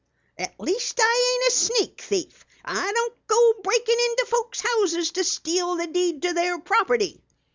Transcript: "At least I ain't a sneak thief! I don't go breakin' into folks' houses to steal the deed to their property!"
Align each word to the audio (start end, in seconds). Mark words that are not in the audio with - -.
"At 0.35 0.59
least 0.59 0.97
I 0.99 1.35
ain't 1.43 1.53
a 1.53 1.55
sneak 1.55 2.01
thief! 2.01 2.43
I 2.65 2.91
don't 2.91 3.27
go 3.27 3.53
breakin' 3.61 3.97
into 4.09 4.25
folks' 4.29 4.61
houses 4.61 5.11
to 5.11 5.23
steal 5.23 5.75
the 5.75 5.85
deed 5.85 6.23
to 6.23 6.33
their 6.33 6.57
property!" 6.57 7.21